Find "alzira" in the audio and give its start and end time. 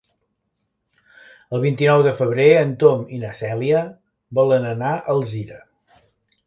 5.17-5.63